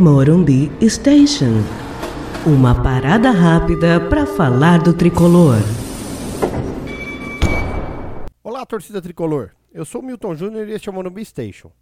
Morumbi 0.00 0.70
Station. 0.88 1.60
Uma 2.46 2.80
parada 2.84 3.32
rápida 3.32 4.00
para 4.08 4.24
falar 4.24 4.80
do 4.80 4.94
tricolor. 4.94 5.56
Olá, 8.44 8.64
torcida 8.64 9.02
tricolor. 9.02 9.50
Eu 9.72 9.84
sou 9.84 10.00
Milton 10.00 10.36
Júnior 10.36 10.68
e 10.68 10.72
este 10.72 10.88
é 10.88 10.92
o 10.92 10.94
Morumbi 10.94 11.24
Station. 11.24 11.72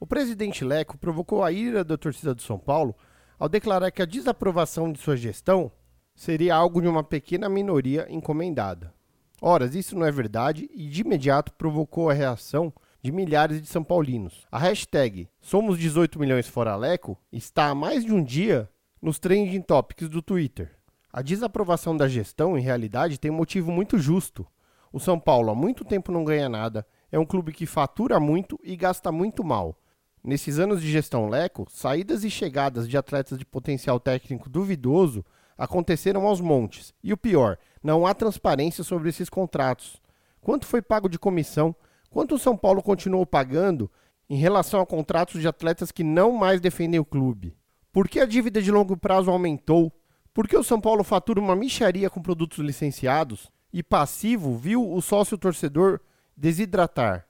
O 0.00 0.06
presidente 0.06 0.64
Leco 0.64 0.98
provocou 0.98 1.44
a 1.44 1.52
ira 1.52 1.84
da 1.84 1.96
torcida 1.96 2.34
do 2.34 2.42
São 2.42 2.58
Paulo 2.58 2.92
ao 3.38 3.48
declarar 3.48 3.92
que 3.92 4.02
a 4.02 4.06
desaprovação 4.06 4.90
de 4.90 4.98
sua 4.98 5.16
gestão 5.16 5.70
seria 6.12 6.56
algo 6.56 6.82
de 6.82 6.88
uma 6.88 7.04
pequena 7.04 7.48
minoria 7.48 8.04
encomendada. 8.10 8.92
Ora, 9.40 9.66
isso 9.66 9.96
não 9.96 10.04
é 10.04 10.10
verdade 10.10 10.68
e 10.74 10.88
de 10.88 11.02
imediato 11.02 11.52
provocou 11.52 12.10
a 12.10 12.14
reação 12.14 12.72
de 13.02 13.10
milhares 13.10 13.60
de 13.60 13.68
São 13.68 13.82
Paulinos. 13.82 14.46
A 14.50 14.58
hashtag 14.58 15.28
Somos 15.40 15.78
18 15.78 16.18
milhões 16.18 16.46
fora 16.46 16.76
Leco 16.76 17.18
está 17.32 17.68
há 17.68 17.74
mais 17.74 18.04
de 18.04 18.12
um 18.12 18.22
dia 18.22 18.68
nos 19.00 19.18
trending 19.18 19.62
topics 19.62 20.08
do 20.08 20.20
Twitter. 20.20 20.70
A 21.12 21.22
desaprovação 21.22 21.96
da 21.96 22.06
gestão, 22.06 22.56
em 22.56 22.60
realidade, 22.60 23.18
tem 23.18 23.30
um 23.30 23.36
motivo 23.36 23.72
muito 23.72 23.98
justo. 23.98 24.46
O 24.92 25.00
São 25.00 25.18
Paulo 25.18 25.50
há 25.50 25.54
muito 25.54 25.84
tempo 25.84 26.12
não 26.12 26.24
ganha 26.24 26.48
nada, 26.48 26.86
é 27.10 27.18
um 27.18 27.26
clube 27.26 27.52
que 27.52 27.66
fatura 27.66 28.20
muito 28.20 28.58
e 28.62 28.76
gasta 28.76 29.10
muito 29.10 29.42
mal. 29.42 29.76
Nesses 30.22 30.58
anos 30.58 30.82
de 30.82 30.90
gestão 30.90 31.28
Leco, 31.28 31.66
saídas 31.70 32.24
e 32.24 32.30
chegadas 32.30 32.88
de 32.88 32.96
atletas 32.96 33.38
de 33.38 33.44
potencial 33.44 33.98
técnico 33.98 34.50
duvidoso 34.50 35.24
aconteceram 35.56 36.26
aos 36.26 36.40
montes. 36.40 36.92
E 37.02 37.12
o 37.12 37.16
pior, 37.16 37.58
não 37.82 38.06
há 38.06 38.14
transparência 38.14 38.84
sobre 38.84 39.08
esses 39.08 39.30
contratos. 39.30 40.00
Quanto 40.40 40.66
foi 40.66 40.82
pago 40.82 41.08
de 41.08 41.18
comissão? 41.18 41.74
Quanto 42.10 42.34
o 42.34 42.38
São 42.38 42.56
Paulo 42.56 42.82
continuou 42.82 43.24
pagando 43.24 43.90
em 44.28 44.36
relação 44.36 44.80
a 44.80 44.86
contratos 44.86 45.40
de 45.40 45.46
atletas 45.46 45.92
que 45.92 46.02
não 46.02 46.32
mais 46.32 46.60
defendem 46.60 46.98
o 46.98 47.04
clube? 47.04 47.56
Por 47.92 48.08
que 48.08 48.18
a 48.18 48.26
dívida 48.26 48.60
de 48.60 48.70
longo 48.70 48.96
prazo 48.96 49.30
aumentou? 49.30 49.92
Por 50.34 50.48
que 50.48 50.56
o 50.56 50.62
São 50.64 50.80
Paulo 50.80 51.04
fatura 51.04 51.40
uma 51.40 51.54
micharia 51.54 52.10
com 52.10 52.20
produtos 52.20 52.58
licenciados 52.58 53.48
e 53.72 53.80
passivo 53.80 54.56
viu 54.56 54.92
o 54.92 55.00
sócio 55.00 55.38
torcedor 55.38 56.00
desidratar? 56.36 57.28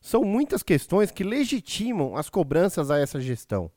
São 0.00 0.24
muitas 0.24 0.62
questões 0.62 1.12
que 1.12 1.22
legitimam 1.22 2.16
as 2.16 2.28
cobranças 2.28 2.90
a 2.90 2.98
essa 2.98 3.20
gestão. 3.20 3.70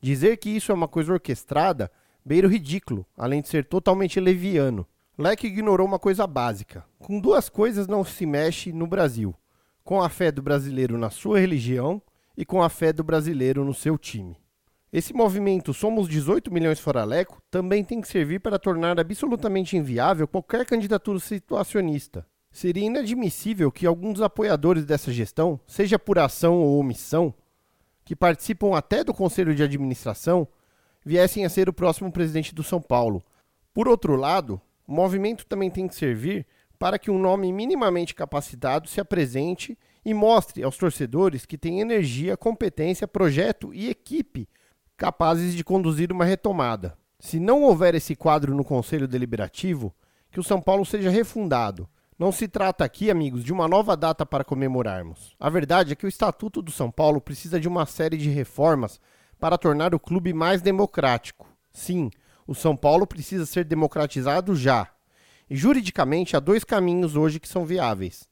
Dizer 0.00 0.38
que 0.38 0.50
isso 0.50 0.72
é 0.72 0.74
uma 0.74 0.88
coisa 0.88 1.12
orquestrada 1.12 1.90
beira 2.24 2.46
o 2.46 2.50
ridículo, 2.50 3.06
além 3.16 3.42
de 3.42 3.48
ser 3.48 3.66
totalmente 3.66 4.18
leviano. 4.18 4.86
Leque 5.16 5.46
ignorou 5.46 5.86
uma 5.86 5.98
coisa 5.98 6.26
básica. 6.26 6.84
Com 6.98 7.20
duas 7.20 7.48
coisas 7.48 7.86
não 7.86 8.04
se 8.04 8.24
mexe 8.24 8.72
no 8.72 8.86
Brasil: 8.86 9.34
com 9.84 10.00
a 10.00 10.08
fé 10.08 10.30
do 10.30 10.42
brasileiro 10.42 10.96
na 10.96 11.10
sua 11.10 11.38
religião 11.38 12.00
e 12.36 12.44
com 12.44 12.62
a 12.62 12.68
fé 12.68 12.92
do 12.92 13.04
brasileiro 13.04 13.64
no 13.64 13.74
seu 13.74 13.98
time. 13.98 14.36
Esse 14.92 15.14
movimento 15.14 15.72
Somos 15.72 16.06
18 16.06 16.52
milhões 16.52 16.78
fora 16.78 17.04
Leco 17.04 17.42
também 17.50 17.82
tem 17.82 18.00
que 18.00 18.08
servir 18.08 18.40
para 18.40 18.58
tornar 18.58 19.00
absolutamente 19.00 19.76
inviável 19.76 20.28
qualquer 20.28 20.66
candidatura 20.66 21.18
situacionista. 21.18 22.26
Seria 22.50 22.84
inadmissível 22.84 23.72
que 23.72 23.86
alguns 23.86 24.20
apoiadores 24.20 24.84
dessa 24.84 25.10
gestão, 25.10 25.58
seja 25.66 25.98
por 25.98 26.18
ação 26.18 26.58
ou 26.58 26.78
omissão, 26.78 27.34
que 28.04 28.14
participam 28.14 28.76
até 28.76 29.02
do 29.02 29.14
conselho 29.14 29.54
de 29.54 29.62
administração, 29.62 30.46
viessem 31.02 31.46
a 31.46 31.48
ser 31.48 31.70
o 31.70 31.72
próximo 31.72 32.12
presidente 32.12 32.54
do 32.54 32.62
São 32.62 32.80
Paulo. 32.80 33.24
Por 33.72 33.88
outro 33.88 34.14
lado, 34.14 34.60
o 34.86 34.92
movimento 34.92 35.46
também 35.46 35.70
tem 35.70 35.88
que 35.88 35.94
servir 35.94 36.46
para 36.82 36.98
que 36.98 37.12
um 37.12 37.18
nome 37.18 37.52
minimamente 37.52 38.12
capacitado 38.12 38.88
se 38.88 39.00
apresente 39.00 39.78
e 40.04 40.12
mostre 40.12 40.64
aos 40.64 40.76
torcedores 40.76 41.46
que 41.46 41.56
tem 41.56 41.80
energia, 41.80 42.36
competência, 42.36 43.06
projeto 43.06 43.72
e 43.72 43.88
equipe 43.88 44.48
capazes 44.96 45.54
de 45.54 45.62
conduzir 45.62 46.10
uma 46.10 46.24
retomada. 46.24 46.98
Se 47.20 47.38
não 47.38 47.62
houver 47.62 47.94
esse 47.94 48.16
quadro 48.16 48.52
no 48.52 48.64
Conselho 48.64 49.06
Deliberativo, 49.06 49.94
que 50.28 50.40
o 50.40 50.42
São 50.42 50.60
Paulo 50.60 50.84
seja 50.84 51.08
refundado. 51.08 51.88
Não 52.18 52.32
se 52.32 52.48
trata 52.48 52.84
aqui, 52.84 53.12
amigos, 53.12 53.44
de 53.44 53.52
uma 53.52 53.68
nova 53.68 53.96
data 53.96 54.26
para 54.26 54.42
comemorarmos. 54.42 55.36
A 55.38 55.48
verdade 55.48 55.92
é 55.92 55.94
que 55.94 56.06
o 56.06 56.08
Estatuto 56.08 56.60
do 56.60 56.72
São 56.72 56.90
Paulo 56.90 57.20
precisa 57.20 57.60
de 57.60 57.68
uma 57.68 57.86
série 57.86 58.16
de 58.16 58.28
reformas 58.28 59.00
para 59.38 59.56
tornar 59.56 59.94
o 59.94 60.00
clube 60.00 60.32
mais 60.32 60.60
democrático. 60.60 61.46
Sim, 61.72 62.10
o 62.44 62.56
São 62.56 62.76
Paulo 62.76 63.06
precisa 63.06 63.46
ser 63.46 63.64
democratizado 63.64 64.56
já. 64.56 64.88
Juridicamente 65.54 66.34
há 66.34 66.40
dois 66.40 66.64
caminhos 66.64 67.14
hoje 67.14 67.38
que 67.38 67.48
são 67.48 67.66
viáveis: 67.66 68.26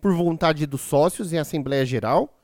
por 0.00 0.14
vontade 0.14 0.66
dos 0.66 0.80
sócios 0.80 1.32
em 1.32 1.38
Assembleia 1.38 1.84
Geral 1.84 2.38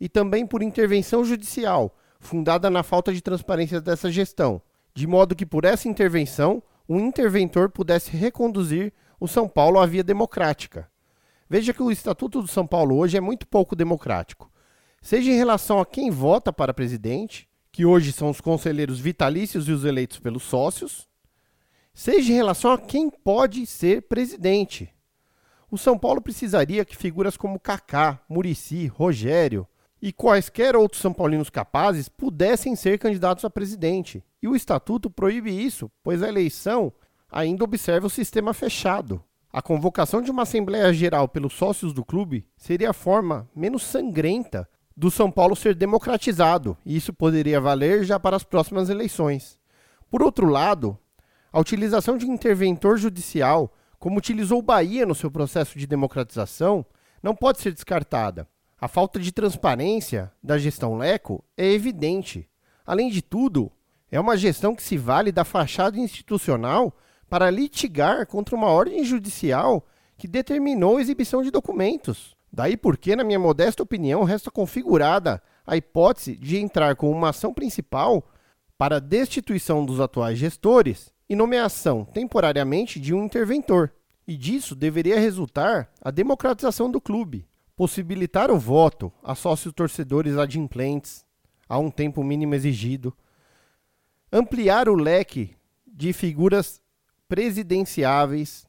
e 0.00 0.08
também 0.08 0.46
por 0.46 0.62
intervenção 0.62 1.24
judicial 1.24 1.94
fundada 2.18 2.70
na 2.70 2.82
falta 2.82 3.12
de 3.12 3.20
transparência 3.20 3.82
dessa 3.82 4.10
gestão, 4.10 4.62
de 4.94 5.06
modo 5.06 5.36
que 5.36 5.44
por 5.44 5.66
essa 5.66 5.86
intervenção 5.86 6.62
um 6.88 6.98
interventor 6.98 7.68
pudesse 7.68 8.16
reconduzir 8.16 8.92
o 9.20 9.28
São 9.28 9.46
Paulo 9.46 9.78
à 9.78 9.84
via 9.84 10.02
democrática. 10.02 10.88
Veja 11.48 11.74
que 11.74 11.82
o 11.82 11.90
Estatuto 11.90 12.40
do 12.40 12.48
São 12.48 12.66
Paulo 12.66 12.96
hoje 12.96 13.18
é 13.18 13.20
muito 13.20 13.46
pouco 13.46 13.76
democrático, 13.76 14.50
seja 15.02 15.30
em 15.30 15.36
relação 15.36 15.78
a 15.78 15.84
quem 15.84 16.10
vota 16.10 16.50
para 16.50 16.72
presidente, 16.72 17.46
que 17.70 17.84
hoje 17.84 18.12
são 18.12 18.30
os 18.30 18.40
conselheiros 18.40 18.98
vitalícios 18.98 19.68
e 19.68 19.72
os 19.72 19.84
eleitos 19.84 20.18
pelos 20.18 20.44
sócios, 20.44 21.06
seja 21.94 22.32
em 22.32 22.36
relação 22.36 22.72
a 22.72 22.78
quem 22.78 23.08
pode 23.08 23.64
ser 23.64 24.02
presidente. 24.02 24.92
O 25.70 25.78
São 25.78 25.96
Paulo 25.96 26.20
precisaria 26.20 26.84
que 26.84 26.96
figuras 26.96 27.36
como 27.36 27.58
Kaká, 27.58 28.20
Murici, 28.28 28.86
Rogério, 28.88 29.66
e 30.02 30.12
quaisquer 30.12 30.76
outros 30.76 31.00
São 31.00 31.14
Paulinos 31.14 31.48
capazes 31.48 32.10
pudessem 32.10 32.76
ser 32.76 32.98
candidatos 32.98 33.44
a 33.44 33.48
presidente. 33.48 34.22
E 34.42 34.46
o 34.46 34.54
estatuto 34.54 35.08
proíbe 35.08 35.50
isso, 35.50 35.90
pois 36.02 36.22
a 36.22 36.28
eleição 36.28 36.92
ainda 37.30 37.64
observa 37.64 38.06
o 38.06 38.10
sistema 38.10 38.52
fechado. 38.52 39.24
A 39.50 39.62
convocação 39.62 40.20
de 40.20 40.30
uma 40.30 40.42
Assembleia 40.42 40.92
Geral 40.92 41.26
pelos 41.28 41.54
sócios 41.54 41.92
do 41.92 42.04
clube 42.04 42.44
seria 42.56 42.90
a 42.90 42.92
forma 42.92 43.48
menos 43.54 43.82
sangrenta 43.84 44.68
do 44.96 45.10
São 45.10 45.30
Paulo 45.30 45.56
ser 45.56 45.74
democratizado, 45.74 46.76
e 46.84 46.96
isso 46.96 47.12
poderia 47.12 47.60
valer 47.60 48.04
já 48.04 48.20
para 48.20 48.36
as 48.36 48.44
próximas 48.44 48.90
eleições. 48.90 49.58
Por 50.10 50.22
outro 50.22 50.46
lado, 50.46 50.98
a 51.54 51.60
utilização 51.60 52.18
de 52.18 52.28
interventor 52.28 52.98
judicial, 52.98 53.72
como 54.00 54.18
utilizou 54.18 54.60
Bahia 54.60 55.06
no 55.06 55.14
seu 55.14 55.30
processo 55.30 55.78
de 55.78 55.86
democratização, 55.86 56.84
não 57.22 57.32
pode 57.32 57.60
ser 57.60 57.72
descartada. 57.72 58.48
A 58.76 58.88
falta 58.88 59.20
de 59.20 59.30
transparência 59.30 60.32
da 60.42 60.58
gestão 60.58 60.96
Leco 60.96 61.44
é 61.56 61.64
evidente. 61.64 62.50
Além 62.84 63.08
de 63.08 63.22
tudo, 63.22 63.70
é 64.10 64.18
uma 64.18 64.36
gestão 64.36 64.74
que 64.74 64.82
se 64.82 64.96
vale 64.96 65.30
da 65.30 65.44
fachada 65.44 65.96
institucional 65.96 66.92
para 67.30 67.50
litigar 67.50 68.26
contra 68.26 68.56
uma 68.56 68.66
ordem 68.66 69.04
judicial 69.04 69.86
que 70.18 70.26
determinou 70.26 70.96
a 70.96 71.00
exibição 71.00 71.40
de 71.40 71.52
documentos. 71.52 72.36
Daí 72.52 72.76
porque, 72.76 73.14
na 73.14 73.22
minha 73.22 73.38
modesta 73.38 73.80
opinião, 73.80 74.24
resta 74.24 74.50
configurada 74.50 75.40
a 75.64 75.76
hipótese 75.76 76.34
de 76.34 76.58
entrar 76.58 76.96
com 76.96 77.12
uma 77.12 77.28
ação 77.28 77.54
principal 77.54 78.28
para 78.76 79.00
destituição 79.00 79.86
dos 79.86 80.00
atuais 80.00 80.36
gestores 80.36 81.13
e 81.34 81.36
nomeação 81.36 82.04
temporariamente 82.04 83.00
de 83.00 83.12
um 83.12 83.24
interventor. 83.24 83.92
E 84.26 84.36
disso 84.36 84.74
deveria 84.74 85.18
resultar 85.18 85.90
a 86.00 86.10
democratização 86.10 86.90
do 86.90 87.00
clube, 87.00 87.46
possibilitar 87.76 88.50
o 88.50 88.58
voto 88.58 89.12
a 89.22 89.34
sócios 89.34 89.74
torcedores 89.74 90.38
adimplentes 90.38 91.26
a 91.68 91.78
um 91.78 91.90
tempo 91.90 92.22
mínimo 92.22 92.54
exigido, 92.54 93.12
ampliar 94.32 94.88
o 94.88 94.94
leque 94.94 95.56
de 95.86 96.12
figuras 96.12 96.80
presidenciáveis, 97.28 98.66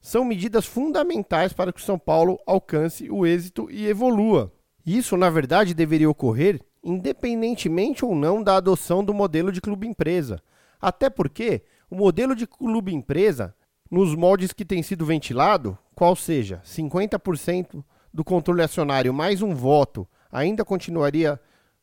são 0.00 0.24
medidas 0.24 0.64
fundamentais 0.64 1.52
para 1.52 1.72
que 1.72 1.80
o 1.80 1.84
São 1.84 1.98
Paulo 1.98 2.38
alcance 2.46 3.10
o 3.10 3.26
êxito 3.26 3.68
e 3.70 3.86
evolua. 3.86 4.52
Isso, 4.84 5.16
na 5.16 5.28
verdade, 5.28 5.74
deveria 5.74 6.08
ocorrer 6.08 6.60
independentemente 6.82 8.04
ou 8.04 8.14
não 8.14 8.42
da 8.42 8.56
adoção 8.56 9.04
do 9.04 9.12
modelo 9.12 9.50
de 9.50 9.60
clube-empresa. 9.60 10.40
Até 10.80 11.10
porque 11.10 11.62
o 11.90 11.96
modelo 11.96 12.34
de 12.34 12.46
clube-empresa, 12.46 13.54
nos 13.90 14.14
moldes 14.14 14.52
que 14.52 14.64
tem 14.64 14.82
sido 14.82 15.06
ventilado, 15.06 15.78
qual 15.94 16.16
seja 16.16 16.60
50% 16.64 17.84
do 18.12 18.24
controle 18.24 18.62
acionário 18.62 19.14
mais 19.14 19.42
um 19.42 19.54
voto 19.54 20.08
ainda 20.30 20.64
continuaria 20.64 21.40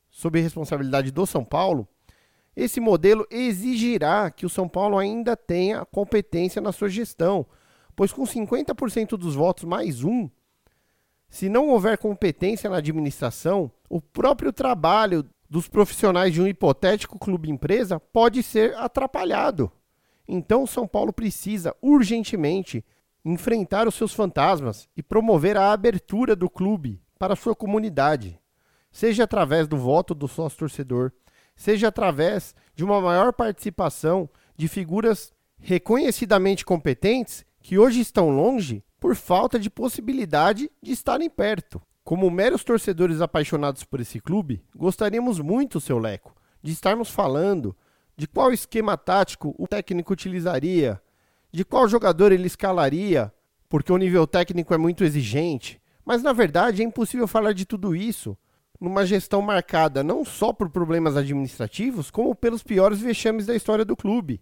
sob 0.10 0.40
responsabilidade 0.40 1.12
do 1.12 1.26
São 1.26 1.44
Paulo, 1.44 1.88
esse 2.56 2.80
modelo 2.80 3.26
exigirá 3.32 4.30
que 4.30 4.46
o 4.46 4.50
São 4.50 4.68
Paulo 4.68 4.98
ainda 4.98 5.36
tenha 5.36 5.86
competência 5.86 6.62
na 6.62 6.72
sua 6.72 6.88
gestão, 6.88 7.46
pois 7.96 8.14
com 8.14 8.24
50% 8.24 9.18
dos 9.18 9.34
votos 9.34 9.64
mais 9.64 10.04
um, 10.04 10.30
se 11.30 11.50
não 11.50 11.70
houver 11.70 11.98
competência 11.98 12.70
na 12.70 12.78
administração, 12.78 13.72
o 13.90 14.00
próprio 14.00 14.54
trabalho 14.54 15.28
dos 15.50 15.68
profissionais 15.68 16.32
de 16.32 16.42
um 16.42 16.48
hipotético 16.48 17.18
clube 17.18 17.50
empresa 17.50 18.00
pode 18.00 18.44
ser 18.44 18.76
atrapalhado. 18.76 19.72
Então, 20.28 20.66
São 20.66 20.88
Paulo 20.88 21.12
precisa 21.12 21.76
urgentemente 21.82 22.84
enfrentar 23.26 23.88
os 23.88 23.96
seus 23.96 24.14
fantasmas 24.14 24.88
e 24.96 25.04
promover 25.04 25.58
a 25.58 25.72
abertura 25.72 26.36
do 26.36 26.50
clube 26.50 27.02
para 27.18 27.36
sua 27.36 27.56
comunidade, 27.56 28.40
seja 28.92 29.24
através 29.24 29.68
do 29.68 29.78
voto 29.78 30.14
do 30.14 30.28
sócio 30.28 30.60
torcedor, 30.60 31.12
seja 31.56 31.88
através 31.88 32.56
de 32.76 32.84
uma 32.84 33.00
maior 33.00 33.32
participação 33.34 34.30
de 34.56 34.68
figuras 34.68 35.32
reconhecidamente 35.58 36.66
competentes 36.66 37.46
que 37.62 37.78
hoje 37.78 38.02
estão 38.02 38.30
longe 38.30 38.84
por 39.00 39.16
falta 39.16 39.58
de 39.58 39.70
possibilidade 39.70 40.70
de 40.82 40.92
estarem 40.92 41.30
perto. 41.30 41.82
Como 42.04 42.30
meros 42.30 42.66
torcedores 42.66 43.22
apaixonados 43.22 43.86
por 43.86 44.02
esse 44.02 44.20
clube, 44.20 44.62
gostaríamos 44.76 45.40
muito, 45.40 45.80
seu 45.80 45.98
Leco, 45.98 46.36
de 46.62 46.74
estarmos 46.74 47.10
falando 47.10 47.76
de 48.16 48.28
qual 48.28 48.52
esquema 48.52 48.98
tático 48.98 49.56
o 49.58 49.68
técnico 49.68 50.14
utilizaria, 50.14 51.02
de 51.52 51.66
qual 51.66 51.88
jogador 51.88 52.32
ele 52.32 52.48
escalaria, 52.48 53.34
porque 53.70 53.92
o 53.92 53.98
nível 53.98 54.28
técnico 54.28 54.74
é 54.74 54.78
muito 54.78 55.04
exigente. 55.04 55.82
Mas 56.06 56.22
na 56.22 56.34
verdade 56.34 56.82
é 56.82 56.86
impossível 56.86 57.28
falar 57.28 57.54
de 57.54 57.66
tudo 57.66 57.96
isso 57.96 58.38
numa 58.84 59.06
gestão 59.06 59.42
marcada 59.42 60.04
não 60.04 60.26
só 60.26 60.52
por 60.52 60.70
problemas 60.70 61.16
administrativos, 61.16 62.12
como 62.12 62.36
pelos 62.36 62.62
piores 62.62 63.00
vexames 63.00 63.46
da 63.46 63.56
história 63.56 63.86
do 63.86 63.96
clube. 63.96 64.42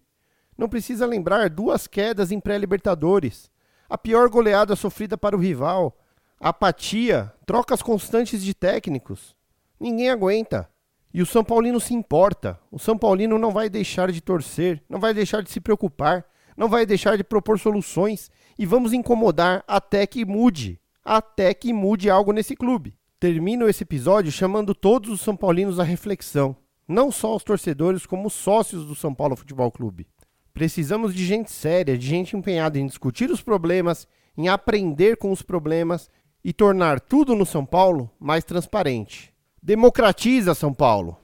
Não 0.57 0.67
precisa 0.67 1.05
lembrar 1.05 1.49
duas 1.49 1.85
quedas 1.85 2.31
em 2.31 2.39
pré-Libertadores, 2.39 3.51
a 3.87 3.97
pior 3.97 4.29
goleada 4.29 4.75
sofrida 4.75 5.15
para 5.15 5.35
o 5.35 5.39
rival, 5.39 5.95
apatia, 6.39 7.31
trocas 7.45 7.83
constantes 7.83 8.41
de 8.41 8.53
técnicos. 8.55 9.35
Ninguém 9.79 10.09
aguenta. 10.09 10.67
E 11.13 11.21
o 11.21 11.25
São 11.25 11.43
Paulino 11.43 11.79
se 11.79 11.93
importa. 11.93 12.59
O 12.71 12.79
São 12.79 12.97
Paulino 12.97 13.37
não 13.37 13.51
vai 13.51 13.69
deixar 13.69 14.11
de 14.11 14.21
torcer, 14.21 14.81
não 14.89 14.99
vai 14.99 15.13
deixar 15.13 15.43
de 15.43 15.51
se 15.51 15.59
preocupar, 15.59 16.25
não 16.55 16.69
vai 16.69 16.85
deixar 16.85 17.17
de 17.17 17.23
propor 17.23 17.59
soluções 17.59 18.29
e 18.57 18.65
vamos 18.65 18.93
incomodar 18.93 19.63
até 19.67 20.05
que 20.07 20.23
mude, 20.25 20.79
até 21.03 21.53
que 21.53 21.73
mude 21.73 22.09
algo 22.09 22.31
nesse 22.31 22.55
clube. 22.55 22.95
Termino 23.19 23.67
esse 23.67 23.83
episódio 23.83 24.31
chamando 24.31 24.73
todos 24.73 25.09
os 25.09 25.21
São 25.21 25.35
Paulinos 25.35 25.79
à 25.79 25.83
reflexão, 25.83 26.55
não 26.87 27.11
só 27.11 27.35
os 27.35 27.43
torcedores, 27.43 28.05
como 28.05 28.27
os 28.27 28.33
sócios 28.33 28.85
do 28.85 28.95
São 28.95 29.13
Paulo 29.13 29.35
Futebol 29.35 29.71
Clube. 29.71 30.07
Precisamos 30.53 31.13
de 31.13 31.25
gente 31.25 31.51
séria, 31.51 31.97
de 31.97 32.05
gente 32.05 32.35
empenhada 32.35 32.79
em 32.79 32.85
discutir 32.85 33.29
os 33.31 33.41
problemas, 33.41 34.07
em 34.37 34.49
aprender 34.49 35.17
com 35.17 35.31
os 35.31 35.41
problemas 35.41 36.09
e 36.43 36.51
tornar 36.51 36.99
tudo 36.99 37.35
no 37.35 37.45
São 37.45 37.65
Paulo 37.65 38.09
mais 38.19 38.43
transparente. 38.43 39.30
Democratiza 39.63 40.55
São 40.55 40.73
Paulo. 40.73 41.15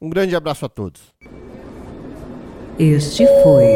Um 0.00 0.08
grande 0.08 0.34
abraço 0.34 0.64
a 0.64 0.68
todos. 0.68 1.02
Este 2.78 3.26
foi 3.42 3.66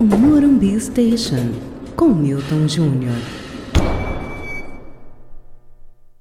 o 0.00 0.04
Morumbi 0.04 0.80
Station 0.80 1.52
com 1.94 2.08
Milton 2.08 2.66
Júnior. 2.66 3.41